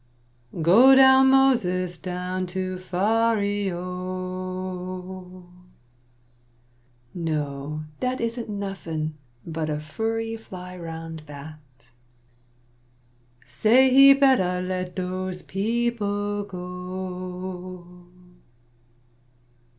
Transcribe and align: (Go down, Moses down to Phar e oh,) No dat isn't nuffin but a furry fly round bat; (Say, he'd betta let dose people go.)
(Go 0.63 0.95
down, 0.95 1.29
Moses 1.29 1.95
down 1.95 2.47
to 2.47 2.79
Phar 2.79 3.39
e 3.39 3.71
oh,) 3.71 5.45
No 7.13 7.83
dat 7.99 8.19
isn't 8.19 8.49
nuffin 8.49 9.13
but 9.45 9.69
a 9.69 9.79
furry 9.79 10.35
fly 10.37 10.75
round 10.75 11.27
bat; 11.27 11.59
(Say, 13.45 13.91
he'd 13.91 14.19
betta 14.19 14.59
let 14.65 14.95
dose 14.95 15.43
people 15.43 16.45
go.) 16.45 18.07